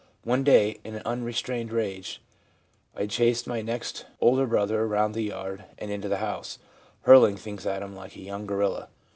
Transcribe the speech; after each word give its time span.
One 0.23 0.43
day, 0.43 0.79
in 0.83 0.97
unrestrained 1.05 1.71
rage, 1.71 2.23
I 2.95 3.05
chased 3.05 3.45
my 3.45 3.61
next 3.61 4.07
older 4.19 4.47
brother 4.47 4.81
around 4.81 5.11
the 5.11 5.21
yard 5.21 5.65
and 5.77 5.91
into 5.91 6.09
the 6.09 6.17
house, 6.17 6.57
hurling 7.01 7.37
things 7.37 7.67
at 7.67 7.83
him 7.83 7.95
like 7.95 8.15
a 8.15 8.21
young 8.21 8.47
gorilla. 8.47 8.87